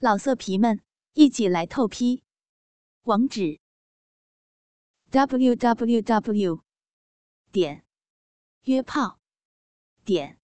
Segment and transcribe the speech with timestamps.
[0.00, 0.80] 老色皮们，
[1.14, 2.22] 一起来透批！
[3.02, 3.58] 网址
[5.10, 6.62] ：w w w
[7.50, 7.84] 点
[8.62, 9.18] 约炮
[10.04, 10.38] 点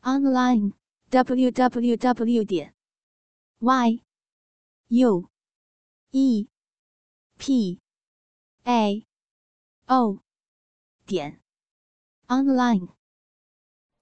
[0.00, 0.72] online
[1.10, 2.74] w w w 点
[3.60, 4.02] y
[4.88, 5.30] u
[6.10, 6.48] e
[7.38, 7.80] p
[8.64, 9.06] a
[9.86, 10.18] o
[11.06, 11.40] 点
[12.26, 12.88] online。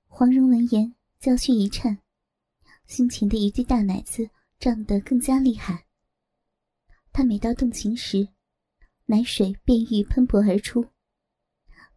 [0.09, 1.99] 黄蓉闻言，娇躯一颤，
[2.87, 4.31] 胸前的一对大奶子。
[4.61, 5.87] 胀得更加厉害。
[7.13, 8.29] 他每到动情时，
[9.07, 10.93] 奶水便欲喷薄而出，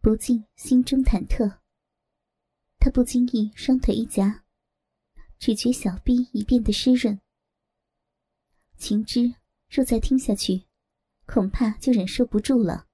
[0.00, 1.60] 不禁心中忐忑。
[2.78, 4.44] 他不经意双腿一夹，
[5.38, 7.20] 只觉小臂已变得湿润。
[8.78, 9.34] 情知
[9.68, 10.66] 若再听下去，
[11.26, 12.88] 恐怕就忍受不住了，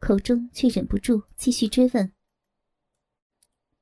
[0.00, 2.12] 口中却忍不住继续追问：“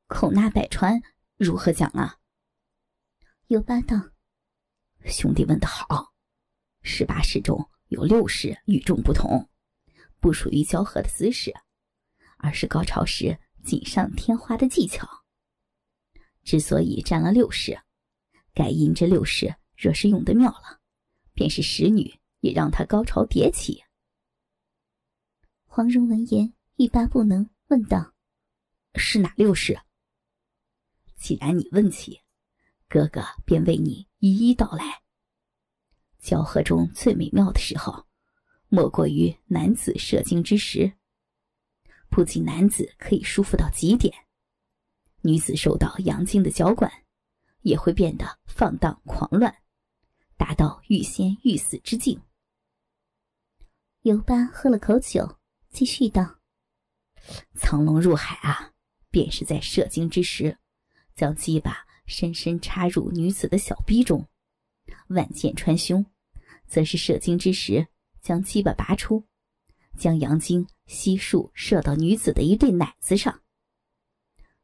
[0.08, 1.02] 口纳百川，
[1.38, 2.20] 如何讲啊？”
[3.48, 4.11] 尤八道。
[5.06, 6.12] 兄弟问得好，
[6.82, 9.48] 十八式中有六式与众不同，
[10.20, 11.52] 不属于交合的姿势，
[12.38, 15.08] 而是高潮时锦上添花的技巧。
[16.44, 17.80] 之所以占了六式，
[18.54, 20.80] 该因这六式若是用得妙了，
[21.34, 23.82] 便是使女也让他高潮迭起。
[25.64, 28.14] 黄蓉闻言欲罢不能，问道
[28.94, 29.80] ：“是哪六式？
[31.16, 32.20] 既然你问起。”
[32.92, 35.00] 哥哥便为你一一道来。
[36.18, 38.06] 交合中最美妙的时候，
[38.68, 40.92] 莫过于男子射精之时。
[42.10, 44.14] 不仅男子可以舒服到极点，
[45.22, 46.92] 女子受到阳精的浇灌，
[47.62, 49.62] 也会变得放荡狂乱，
[50.36, 52.20] 达到欲仙欲死之境。
[54.02, 55.38] 尤巴喝了口酒，
[55.70, 56.40] 继续道
[57.56, 58.74] ：“藏龙入海啊，
[59.10, 60.58] 便是在射精之时，
[61.16, 64.26] 将鸡巴。”深深插入女子的小逼中，
[65.08, 66.04] 万箭穿胸，
[66.66, 67.86] 则是射精之时
[68.20, 69.24] 将鸡巴拔出，
[69.96, 73.42] 将阳精悉数射到女子的一对奶子上。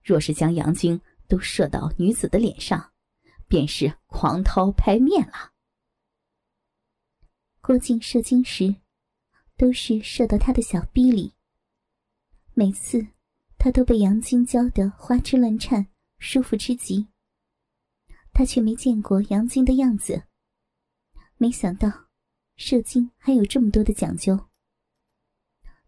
[0.02, 2.92] 若是将阳精都射到女子的脸上，
[3.46, 5.52] 便是狂涛拍面了。
[7.60, 8.76] 郭靖射精时，
[9.56, 11.34] 都是射到他的小逼里，
[12.54, 13.06] 每次
[13.58, 15.88] 他都被阳精浇得花枝乱颤，
[16.18, 17.08] 舒服之极。
[18.38, 20.22] 他却没见过杨晶的样子，
[21.38, 22.06] 没想到
[22.54, 24.46] 射精还有这么多的讲究。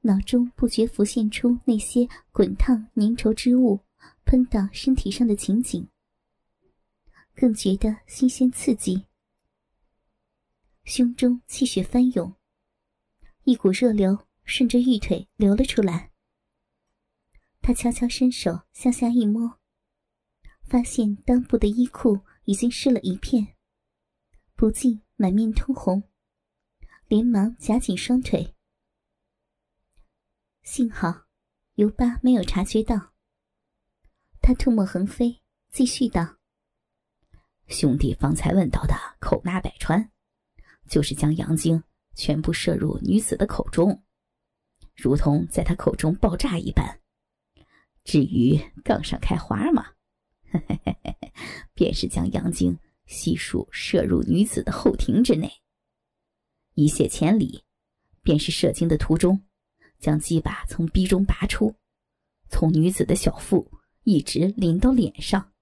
[0.01, 3.79] 脑中不觉浮现出那些滚烫粘稠之物
[4.25, 5.87] 喷到身体上的情景，
[7.37, 9.07] 更觉得新鲜刺激，
[10.83, 12.35] 胸中气血翻涌，
[13.45, 16.11] 一股热流顺着玉腿流了出来。
[17.63, 19.61] 他悄悄伸手向下一摸，
[20.65, 22.19] 发现裆部的衣裤。
[22.51, 23.55] 已经湿了一片，
[24.57, 26.03] 不禁满面通红，
[27.07, 28.57] 连忙夹紧双腿。
[30.65, 31.27] 幸好
[31.77, 33.13] 尤巴没有察觉到，
[34.43, 35.41] 他吐沫横飞，
[35.71, 36.39] 继续道
[37.71, 40.11] ：“兄弟方才问到的口纳百川，
[40.89, 41.85] 就是将阳精
[42.17, 44.03] 全部射入女子的口中，
[44.97, 47.01] 如同在她口中爆炸一般。
[48.03, 49.90] 至于杠上开花嘛。”
[51.75, 55.51] 便是将阳精悉数射入女子的后庭之内，
[56.75, 57.65] 一泻千里；
[58.23, 59.43] 便是射精的途中，
[59.99, 61.75] 将鸡巴从逼中拔出，
[62.49, 63.71] 从女子的小腹
[64.05, 65.53] 一直淋到脸上，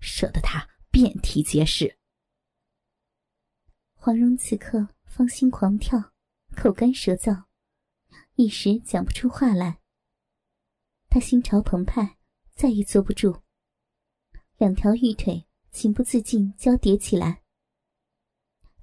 [0.00, 1.98] 射得她遍体皆是。
[3.94, 6.12] 黄蓉此刻芳心狂跳，
[6.56, 7.44] 口干舌燥，
[8.34, 9.80] 一时讲不出话来。
[11.08, 12.18] 她心潮澎湃，
[12.54, 13.42] 再也坐不住。
[14.62, 17.42] 两条玉腿情不自禁交叠起来。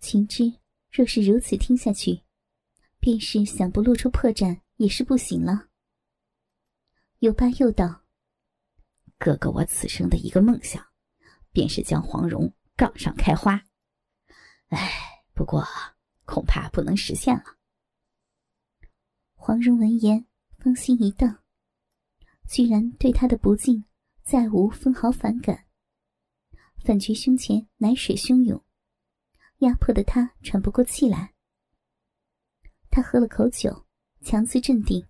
[0.01, 0.44] 情之
[0.91, 2.22] 若是如此听下去，
[3.00, 5.69] 便是想不露出破绽也是不行了。
[7.19, 8.03] 又巴又道
[9.18, 10.85] ：“哥哥，我此生的一个梦想，
[11.53, 13.63] 便是将黄蓉杠上开花。
[14.68, 15.65] 唉，不过
[16.25, 17.57] 恐怕不能实现了。”
[19.33, 20.25] 黄蓉闻言，
[20.57, 21.42] 芳心一荡，
[22.50, 23.86] 居然对他的不敬
[24.25, 25.68] 再无分毫反感。
[26.84, 28.64] 反觉胸前奶水汹涌，
[29.60, 31.36] 压迫的他喘不过气来。
[32.90, 33.86] 他喝了口酒，
[34.22, 35.08] 强自镇定。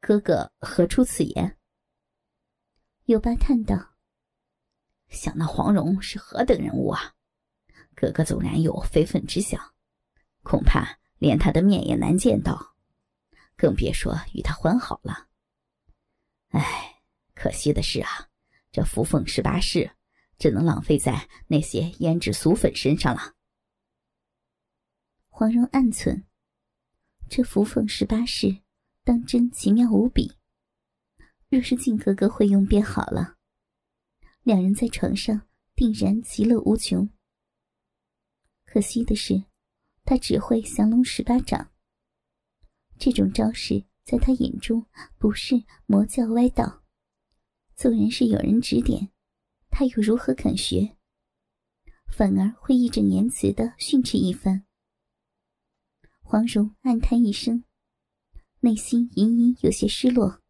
[0.00, 1.56] 哥哥何出此言？
[3.04, 3.94] 有巴叹道
[5.08, 7.14] ：“想那黄蓉是何等人物啊！
[7.94, 9.74] 哥哥纵然有非分之想，
[10.42, 12.76] 恐怕连他的面也难见到，
[13.56, 15.28] 更别说与他欢好了。
[16.48, 17.00] 唉，
[17.34, 18.28] 可惜的是啊，
[18.70, 19.92] 这扶凤十八式。”
[20.38, 23.34] 只能浪费在那些胭脂俗粉身上了。
[25.28, 26.24] 黄蓉暗忖：
[27.28, 28.62] 这扶凤十八式，
[29.04, 30.36] 当真奇妙无比。
[31.48, 33.36] 若是靖哥哥会用便好了，
[34.42, 37.08] 两人在床上定然其乐无穷。
[38.64, 39.44] 可惜的是，
[40.04, 41.72] 他只会降龙十八掌。
[42.98, 44.86] 这种招式在他眼中
[45.18, 46.82] 不是魔教歪道，
[47.74, 49.12] 纵然是有人指点，
[49.78, 50.96] 他又如何肯学？
[52.08, 54.64] 反而会义正言辞的训斥一番。
[56.22, 57.62] 黄蓉暗叹一声，
[58.60, 60.40] 内心隐隐有些失落。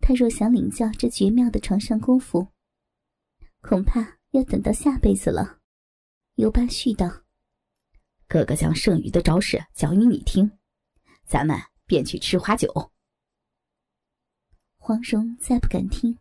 [0.00, 2.48] 他若想领教这绝妙的床上功夫，
[3.60, 5.60] 恐怕要等到下辈子了。
[6.36, 7.24] 尤巴絮道
[8.26, 10.50] ：“哥哥将剩余的招式讲与你听，
[11.26, 12.90] 咱们便去吃花酒。”
[14.80, 16.18] 黄蓉再不敢听，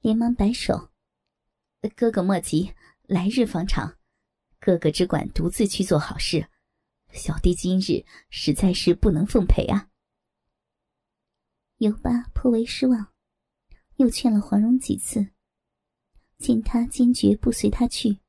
[0.00, 0.90] 连忙摆手
[1.94, 3.98] ：“哥哥莫急，来日方长，
[4.58, 6.48] 哥哥只管独自去做好事。
[7.12, 9.90] 小弟今日实在是不能奉陪啊。”
[11.76, 13.12] 尤巴颇为失望，
[13.96, 15.32] 又劝了黄蓉几次，
[16.38, 18.20] 见他坚决不随他去，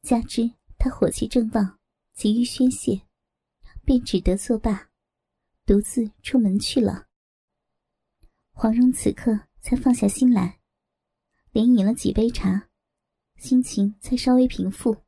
[0.00, 1.78] 加之他火气正旺，
[2.14, 3.02] 急于宣泄，
[3.84, 4.90] 便只得作罢，
[5.66, 7.08] 独自出门去了。
[8.52, 10.60] 黄蓉此刻才放下心来，
[11.50, 12.68] 连饮了几杯茶，
[13.34, 14.98] 心情才稍微平复。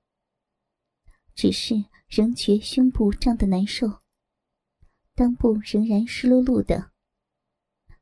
[1.32, 1.76] 只是
[2.08, 3.87] 仍觉胸部胀得难受，
[5.14, 6.90] 裆部仍然湿漉漉的。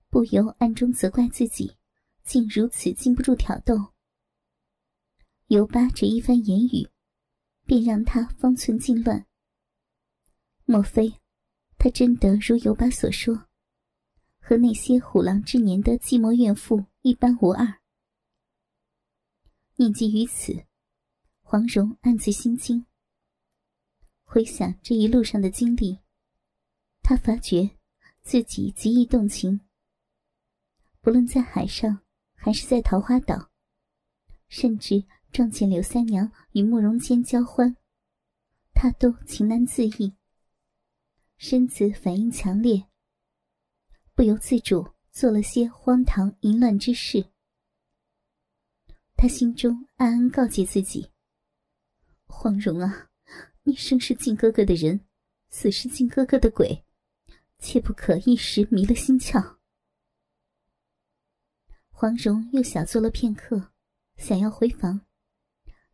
[0.08, 1.76] 不由暗中责怪自己，
[2.24, 3.92] 竟如此禁不住挑逗。
[5.48, 6.88] 尤巴这一番言语，
[7.66, 9.26] 便让他方寸尽乱。
[10.64, 11.20] 莫非
[11.76, 13.45] 他真的如尤巴所说，
[14.48, 17.81] 和那些虎狼之年的寂寞怨妇一般无二？
[19.75, 20.64] 念及于此，
[21.43, 22.87] 黄蓉暗自心惊。
[24.22, 25.98] 回想这一路上的经历，
[27.02, 27.76] 她发觉
[28.22, 29.62] 自己极易动情。
[31.00, 32.02] 不论在海上，
[32.37, 33.50] 还是在桃花岛，
[34.46, 37.76] 甚至撞见柳三娘与慕容坚交欢，
[38.72, 40.14] 他都情难自抑，
[41.37, 42.87] 身子反应强烈，
[44.16, 47.26] 不由自主做了些荒唐淫乱之事。
[49.14, 51.10] 他心中暗暗告诫自己
[52.24, 53.10] ：“黄蓉啊，
[53.62, 55.06] 你生是靖哥哥的人，
[55.50, 56.82] 死是靖哥哥的鬼，
[57.58, 59.58] 切不可一时迷了心窍。”
[61.92, 63.70] 黄蓉又小坐了片刻，
[64.16, 65.02] 想要回房，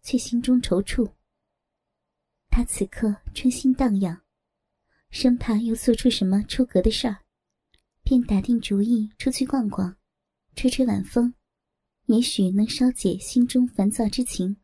[0.00, 1.12] 却心中踌躇。
[2.48, 4.22] 她此刻春心荡漾，
[5.10, 7.24] 生怕又做出什么出格的事儿，
[8.12, 9.96] 便打定主意出去逛逛，
[10.54, 11.32] 吹吹晚风，
[12.04, 14.58] 也许能稍解心中烦躁之情。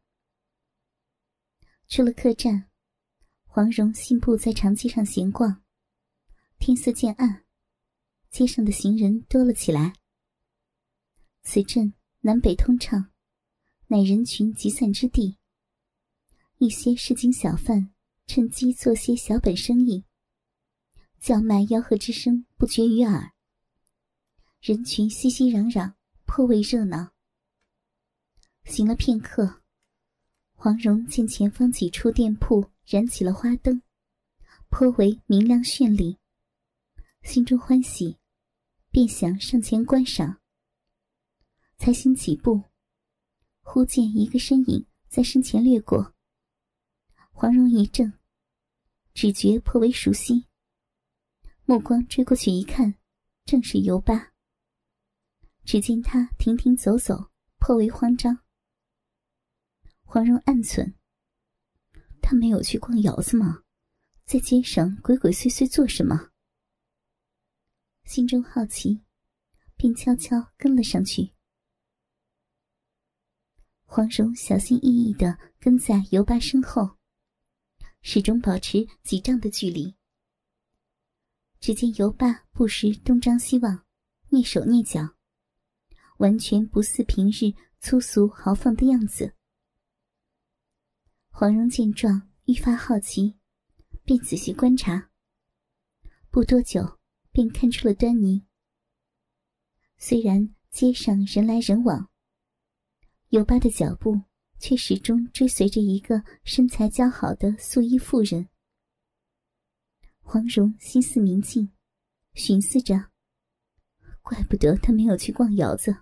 [1.88, 2.68] 出了客栈，
[3.46, 5.62] 黄蓉信步在长街上闲逛。
[6.58, 7.46] 天色渐暗，
[8.28, 9.94] 街上的行人多了起来。
[11.42, 13.10] 此镇南北通畅，
[13.86, 15.38] 乃人群集散之地。
[16.58, 17.94] 一些市井小贩
[18.26, 20.04] 趁机做些小本生意，
[21.18, 23.32] 叫卖吆喝之声不绝于耳。
[24.60, 25.94] 人群熙熙攘攘，
[26.26, 27.12] 颇为热闹。
[28.64, 29.62] 行了片刻，
[30.54, 33.80] 黄蓉见前方几处店铺燃起了花灯，
[34.68, 36.18] 颇为明亮绚丽，
[37.22, 38.18] 心中欢喜，
[38.90, 40.40] 便想上前观赏。
[41.78, 42.64] 才行几步，
[43.62, 46.14] 忽见一个身影在身前掠过。
[47.30, 48.12] 黄蓉一怔，
[49.14, 50.46] 只觉颇为熟悉。
[51.64, 52.96] 目光追过去一看，
[53.44, 54.32] 正是尤巴。
[55.68, 58.38] 只见他停停走走，颇为慌张。
[60.00, 60.94] 黄蓉暗忖：
[62.22, 63.64] 他没有去逛窑子吗？
[64.24, 66.30] 在街上鬼鬼祟祟做什么？
[68.04, 69.02] 心中好奇，
[69.76, 71.34] 便悄悄跟了上去。
[73.84, 76.96] 黄蓉小心翼翼的跟在尤巴身后，
[78.00, 79.94] 始终保持几丈的距离。
[81.60, 83.84] 只见尤巴不时东张西望，
[84.30, 85.17] 蹑手蹑脚，
[86.18, 89.34] 完全不似平日粗俗豪放的样子。
[91.30, 93.36] 黄蓉见状，愈发好奇，
[94.04, 95.10] 便仔细观察。
[96.30, 96.98] 不多久，
[97.32, 98.44] 便看出了端倪。
[99.96, 102.10] 虽然街上人来人往，
[103.28, 104.20] 尤巴的脚步
[104.58, 108.48] 却始终追随着一个身材姣好的素衣妇人。
[110.20, 111.72] 黄蓉心思明镜，
[112.34, 113.10] 寻思着：
[114.22, 115.96] 怪不得他没有去逛窑子，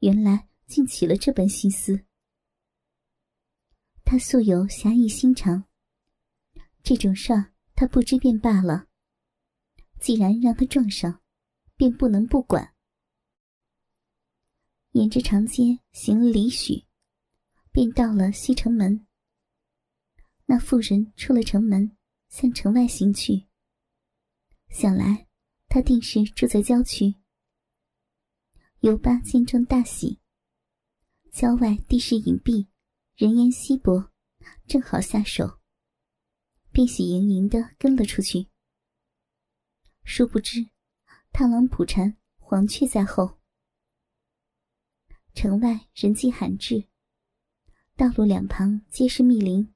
[0.00, 2.04] 原来竟起了这般心思。
[4.04, 5.64] 他素有侠义心肠，
[6.82, 8.86] 这种事儿他不知便罢了。
[9.98, 11.20] 既然让他撞上，
[11.74, 12.74] 便不能不管。
[14.92, 16.86] 沿着长街行了里许，
[17.72, 19.06] 便到了西城门。
[20.44, 21.96] 那妇人出了城门，
[22.28, 23.46] 向城外行去。
[24.68, 25.26] 想来
[25.68, 27.16] 他定是住在郊区。
[28.80, 30.20] 尤巴见状大喜。
[31.32, 32.68] 郊外地势隐蔽，
[33.14, 34.10] 人烟稀薄，
[34.66, 35.60] 正好下手，
[36.72, 38.48] 便喜盈盈的跟了出去。
[40.04, 40.68] 殊不知，
[41.32, 43.38] 螳螂捕蝉，黄雀在后。
[45.34, 46.88] 城外人迹罕至，
[47.96, 49.74] 道路两旁皆是密林。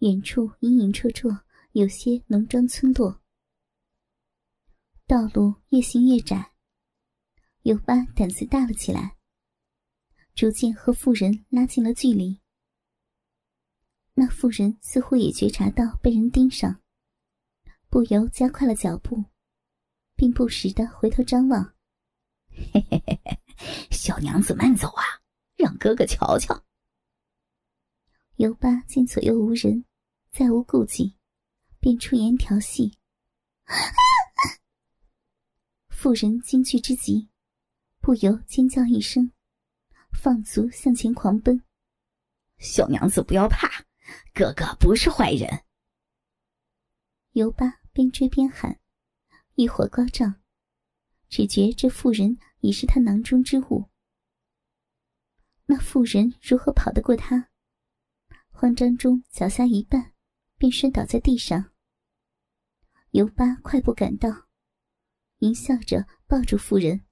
[0.00, 3.22] 远处隐隐绰绰有些农庄村落。
[5.06, 6.52] 道路越行越窄，
[7.66, 9.16] 尤巴胆子大了起来，
[10.36, 12.40] 逐渐和妇人拉近了距离。
[14.14, 16.80] 那妇人似乎也觉察到被人盯上，
[17.88, 19.24] 不由加快了脚步，
[20.14, 21.74] 并不时的回头张望。
[22.50, 23.40] 嘿嘿嘿嘿。
[23.90, 25.02] 小娘子慢走啊，
[25.56, 26.64] 让哥哥瞧瞧。
[28.36, 29.84] 尤巴见左右无人，
[30.30, 31.16] 再无顾忌，
[31.80, 32.96] 便出言调戏。
[35.90, 37.28] 妇人惊惧之极，
[38.06, 39.32] 不由尖叫一声，
[40.12, 41.60] 放足向前狂奔。
[42.58, 43.84] 小娘子不要怕，
[44.32, 45.64] 哥哥不是坏人。
[47.32, 48.78] 尤巴边追边喊，
[49.56, 50.40] 欲火高涨，
[51.28, 52.38] 只觉这妇人。
[52.60, 53.90] 已是他囊中之物。
[55.64, 57.50] 那妇人如何跑得过他？
[58.50, 60.12] 慌张中脚下一绊，
[60.56, 61.72] 便摔倒在地上。
[63.10, 64.46] 尤巴快步赶到，
[65.38, 67.04] 淫笑着抱住妇人：“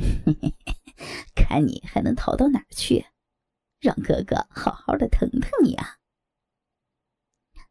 [1.34, 3.06] 看你还能逃到哪儿去？
[3.78, 5.98] 让哥哥好好的疼疼你啊！”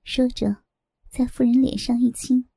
[0.03, 0.63] 说着，
[1.09, 2.49] 在妇人脸上一亲。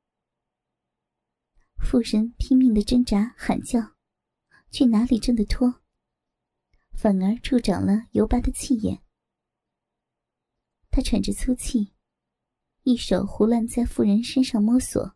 [1.77, 3.93] 妇人拼命的挣扎，喊叫。
[4.71, 5.83] 却哪里挣得脱，
[6.93, 9.03] 反而助长了尤巴的气焰。
[10.89, 11.93] 他喘着粗气，
[12.81, 15.15] 一手胡乱在妇人身上摸索，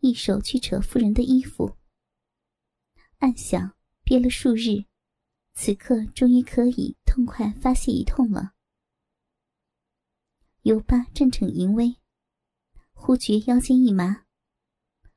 [0.00, 1.78] 一手去扯妇人的衣服。
[3.22, 4.84] 暗想：憋了数日，
[5.54, 8.54] 此刻终于可以痛快发泄一通了。
[10.62, 11.98] 尤巴正逞淫威，
[12.92, 14.24] 忽觉腰间一麻，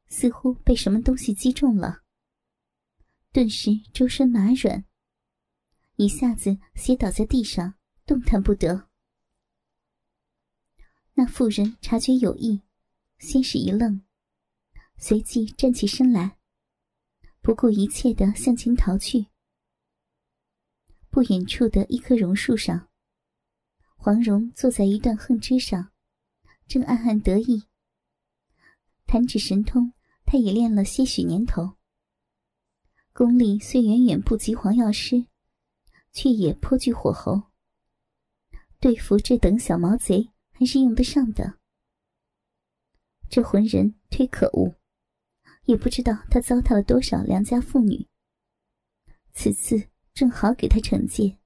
[0.07, 2.03] 似乎被什么东西击中了。
[3.31, 4.85] 顿时周身麻软，
[5.95, 7.73] 一下子斜倒在地上，
[8.05, 8.87] 动弹不得。
[11.15, 12.61] 那妇人察觉有异，
[13.17, 14.05] 先是一愣，
[14.95, 16.37] 随即站起身来，
[17.45, 19.27] 不顾一切的向前逃去。
[21.11, 22.89] 不远处的一棵榕树上，
[23.95, 25.91] 黄蓉坐在一段横枝上，
[26.67, 27.67] 正暗暗得意。
[29.05, 29.93] 弹指神通，
[30.25, 31.75] 他也练了些许年头。
[33.13, 35.27] 功力虽远远不及黄药师，
[36.13, 37.43] 却也颇具火候。
[38.79, 41.59] 对付这等小毛贼，还是用得上的。
[43.29, 44.73] 这浑人忒可恶，
[45.65, 48.07] 也不知道他糟蹋了多少良家妇女。
[49.33, 51.37] 此次正好给他惩戒。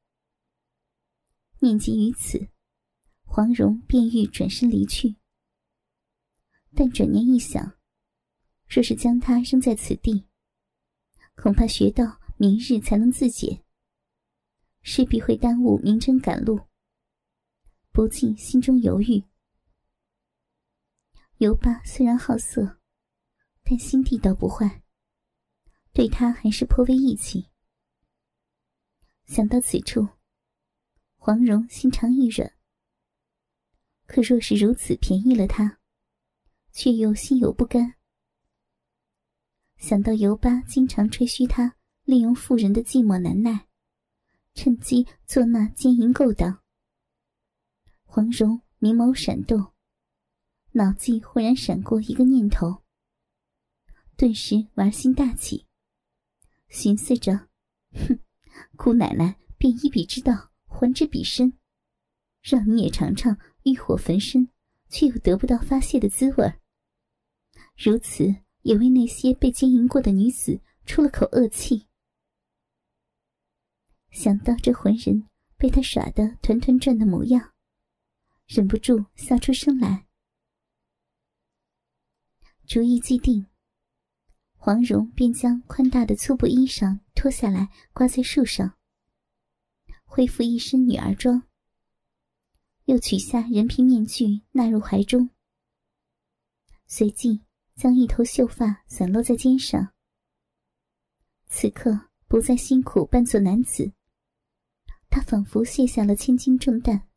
[1.60, 2.48] 念及于此，
[3.24, 5.16] 黄蓉便欲转身离去，
[6.74, 7.78] 但转念一想，
[8.68, 10.26] 若是将他扔在此地，
[11.36, 13.64] 恐怕学到明日才能自解，
[14.82, 16.62] 势必会耽误明真赶路。
[17.92, 19.24] 不禁心中犹豫。
[21.40, 22.79] 尤巴虽然好色，
[23.70, 24.82] 但心地倒不坏，
[25.94, 27.52] 对他还是颇为义气。
[29.26, 30.08] 想到此处，
[31.18, 32.52] 黄蓉心肠一软。
[34.08, 35.80] 可若是如此便宜了他，
[36.72, 37.94] 却又心有不甘。
[39.78, 43.68] 想到尤巴经常吹嘘他利用妇人的寂寞难耐，
[44.56, 46.64] 趁机做那奸淫勾当，
[48.04, 49.74] 黄蓉明眸闪动，
[50.72, 52.82] 脑际忽然闪过一个念头，
[54.20, 55.66] 顿时玩心大起，
[56.68, 57.48] 寻思着：
[57.94, 58.20] 哼，
[58.76, 61.58] 姑奶奶便以彼之道还之彼身，
[62.42, 64.50] 让你也尝尝欲火焚身
[64.90, 66.54] 却又得不到发泄的滋味
[67.78, 68.36] 如此。
[68.64, 71.88] 也为那些被奸淫过的女子出了口恶气。
[74.12, 77.54] 想到这浑人被他耍得团团转的模样，
[78.48, 80.08] 忍不住笑出声来。
[82.68, 83.48] 主意既定，
[84.70, 88.78] 黄蓉便将宽大的粗布衣裳脱下来挂在树上，
[90.06, 91.42] 恢复一身女儿装，
[92.86, 95.32] 又取下人皮面具纳入怀中，
[96.86, 97.42] 随即
[97.76, 99.92] 将一头秀发散落在肩上。
[101.48, 103.92] 此刻不再辛苦扮作男子，
[105.10, 107.08] 他仿佛卸下了千斤重担，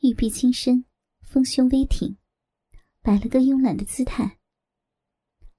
[0.00, 0.84] 玉臂轻身，
[1.20, 2.16] 丰胸微挺，
[3.00, 4.35] 摆了个慵懒的姿态。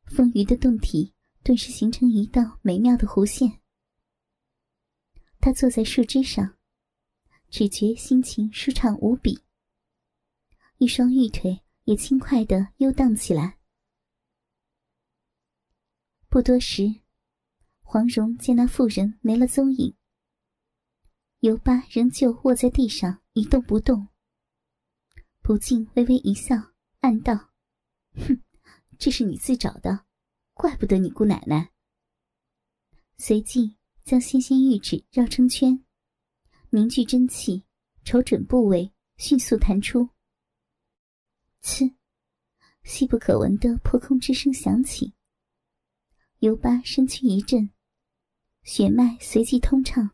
[0.07, 3.61] 丰腴的胴体顿时形成一道美妙的弧线。
[5.39, 6.57] 他坐在树枝上，
[7.49, 9.39] 只觉心情舒畅无比，
[10.77, 13.57] 一双玉腿也轻快的悠荡起来。
[16.29, 17.01] 不多时，
[17.81, 19.95] 黄蓉见那妇人没了踪影，
[21.39, 24.09] 尤八仍旧卧在地上一动不动。
[25.41, 27.51] 不禁微微一笑，暗道
[28.15, 28.41] ：“哼。”
[28.97, 30.05] 这是你自找的，
[30.53, 31.71] 怪不得你姑奶奶。
[33.17, 35.83] 随即将纤纤玉指绕成圈，
[36.69, 37.63] 凝聚真气，
[38.03, 40.09] 瞅准部位，迅速弹出。
[41.61, 41.95] 呲，
[42.83, 45.13] 细不可闻的破空之声响起。
[46.39, 47.71] 尤巴身躯一震，
[48.63, 50.11] 血脉随即通畅。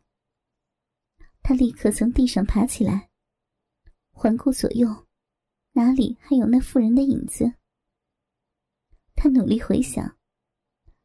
[1.42, 3.10] 他立刻从地上爬起来，
[4.10, 5.06] 环顾左右，
[5.72, 7.52] 哪里还有那妇人的影子？
[9.24, 10.18] 他努力回想，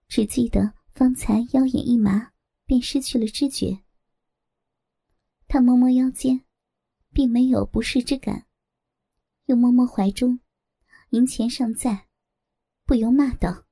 [0.10, 2.34] 只记得方才腰眼一麻，
[2.66, 3.86] 便失去了知觉。
[5.48, 6.44] 他摸摸腰间，
[7.14, 8.46] 并没有不适之感，
[9.46, 10.42] 又摸摸怀中，
[11.12, 12.10] 银钱尚在，
[12.84, 13.66] 不由骂道：“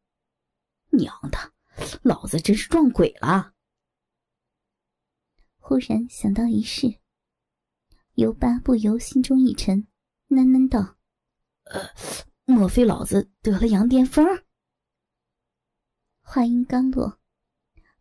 [0.96, 1.52] 娘的，
[2.02, 3.54] 老子真是撞鬼了！”
[5.60, 7.02] 忽然想到一事，
[8.14, 9.86] 尤巴不由心中一沉，
[10.30, 10.96] 喃喃道
[11.68, 11.90] ：“呃。”
[12.50, 14.26] 莫非老子得了羊癫疯？
[16.22, 17.20] 话音刚落，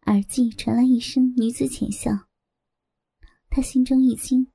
[0.03, 2.29] 耳际传来一声女子浅笑。
[3.51, 4.53] 他心中一惊，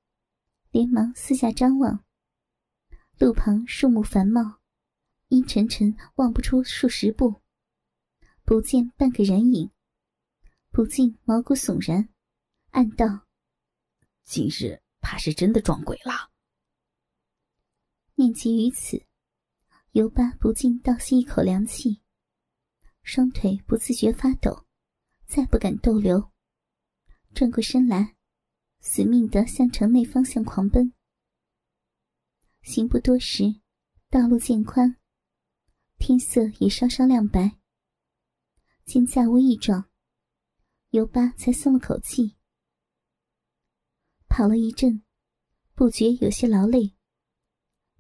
[0.71, 2.05] 连忙四下张望。
[3.19, 4.62] 路旁树木繁茂，
[5.27, 7.42] 阴沉沉望不出数十步，
[8.46, 9.70] 不见半个人影，
[10.72, 12.07] 不禁毛骨悚然，
[12.70, 13.27] 暗道：
[14.24, 16.31] 今日怕是真的撞鬼了。
[18.15, 19.05] 念及于此。
[19.93, 22.01] 尤巴不禁倒吸一口凉气，
[23.03, 24.65] 双腿不自觉发抖，
[25.27, 26.31] 再不敢逗留，
[27.33, 28.15] 转过身来，
[28.79, 30.93] 死命的向城内方向狂奔。
[32.61, 33.59] 行不多时，
[34.09, 34.95] 道路渐宽，
[35.97, 37.59] 天色也稍稍亮白。
[38.85, 39.89] 见架屋一状，
[40.91, 42.37] 尤巴才松了口气。
[44.29, 45.03] 跑了一阵，
[45.75, 46.95] 不觉有些劳累，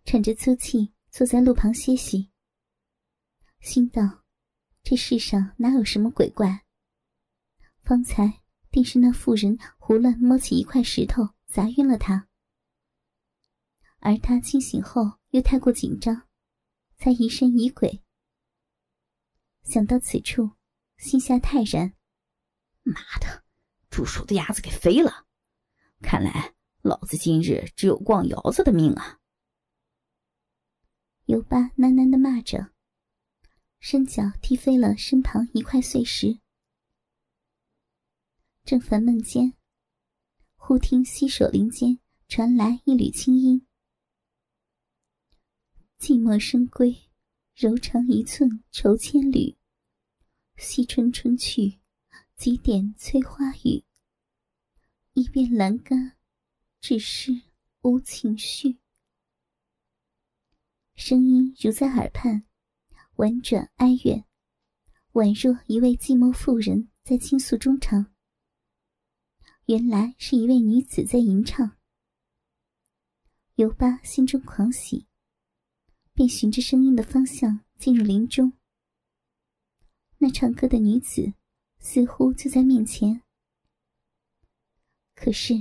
[0.05, 0.93] 喘着粗气。
[1.11, 2.31] 坐在路旁歇息，
[3.59, 4.23] 心道：
[4.81, 6.65] 这世上哪有什么鬼怪？
[7.83, 12.29] 方才定是那妇人胡乱摸起一块石头砸晕了他，
[13.99, 16.29] 而他清醒后又太过紧张，
[16.97, 18.01] 才疑神疑鬼。
[19.63, 20.51] 想到此处，
[20.95, 21.93] 心下泰然。
[22.83, 23.43] 妈的，
[23.89, 25.27] 煮熟的鸭子给飞了！
[26.01, 29.19] 看来老子今日只有逛窑子的命啊！
[31.31, 32.73] 尤巴喃喃的骂着，
[33.79, 36.41] 伸脚踢飞了身旁一块碎石。
[38.65, 39.53] 正烦闷间，
[40.57, 43.65] 忽听西首林间传来一缕清音
[45.97, 47.03] ：“寂寞深闺，
[47.55, 49.55] 柔肠一寸愁千缕。
[50.57, 51.79] 惜春春去，
[52.35, 53.85] 几点催花雨。
[55.13, 56.17] 一边栏杆，
[56.81, 57.31] 只是
[57.83, 58.79] 无情绪。”
[61.03, 62.43] 声音如在耳畔，
[63.15, 64.23] 婉转哀怨，
[65.13, 68.13] 宛若一位寂寞妇人在倾诉衷肠。
[69.65, 71.75] 原来是一位女子在吟唱。
[73.55, 75.07] 尤巴心中狂喜，
[76.13, 78.53] 便循着声音的方向进入林中。
[80.19, 81.33] 那唱歌的女子
[81.79, 83.23] 似乎就在面前，
[85.15, 85.55] 可是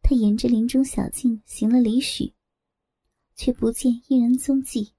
[0.00, 2.32] 她沿着林中小径行了里许。
[3.40, 4.92] 却不见一人踪迹，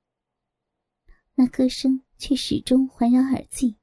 [1.35, 3.77] 那歌声却始终环绕耳际。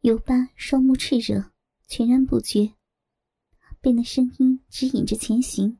[0.00, 1.52] 尤巴双目炽热，
[1.86, 2.74] 全然不觉，
[3.80, 5.78] 被那声音指引着前行。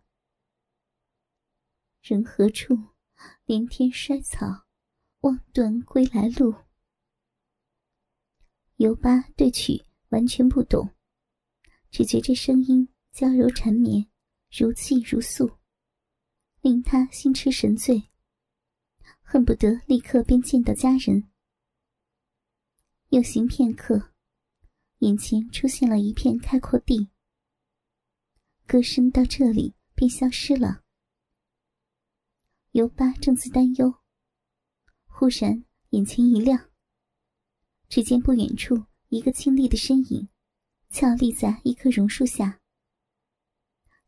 [2.03, 2.79] 人何处？
[3.47, 4.69] 连天衰草，
[5.23, 6.55] 望断归来路。
[8.77, 10.95] 尤巴对曲完全不懂，
[11.91, 14.09] 只觉这声音娇柔缠绵，
[14.57, 15.59] 如泣如诉。
[16.67, 18.11] 令他心痴神醉，
[19.23, 21.31] 恨不得立刻便见到家人。
[23.11, 24.13] 又行片刻，
[24.99, 27.09] 眼前出现了一片开阔地。
[28.67, 30.83] 歌声到这里便消失了。
[32.73, 34.01] 尤巴正自担忧，
[35.07, 36.69] 忽然眼前一亮，
[37.89, 40.29] 只见不远处一个清丽的身影，
[40.91, 42.61] 俏立在一棵榕树下。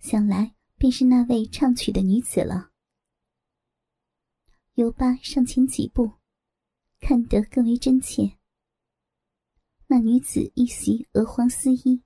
[0.00, 2.70] 想来便是那位唱曲的女子了。
[4.74, 6.12] 尤巴上前几步，
[7.00, 8.38] 看得更为真切。
[9.88, 12.04] 那女子一袭鹅黄丝衣，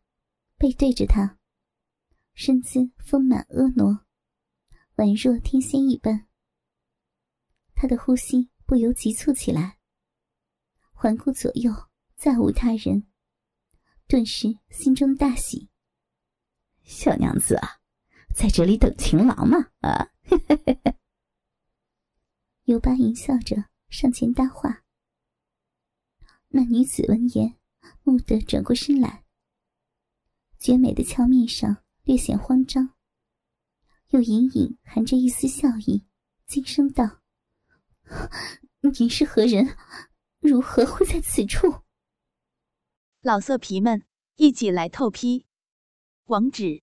[0.57, 1.39] 背对着他，
[2.33, 4.07] 身姿丰满婀娜，
[4.97, 6.27] 宛若天仙一般。
[7.75, 9.79] 他的呼吸不由急促起来，
[10.93, 11.71] 环顾左右，
[12.17, 13.07] 再无他人，
[14.07, 15.69] 顿时心中大喜。
[16.85, 17.82] 小娘子啊，
[18.35, 19.71] 在这里等情郎嘛？
[19.81, 20.09] 啊，
[22.65, 24.85] 尤巴淫笑着上前搭话。
[26.49, 27.59] 那女子闻言。
[28.05, 29.25] 蓦地转过身来，
[30.59, 32.95] 绝美的俏面上略显慌张，
[34.11, 36.07] 又隐隐含着一丝笑意，
[36.47, 37.21] 轻声道
[38.99, 39.77] ：“您是何人？
[40.41, 41.83] 如何会在此处？”
[43.23, 44.05] 老色皮们，
[44.37, 45.47] 一起来透批！
[46.25, 46.83] 网址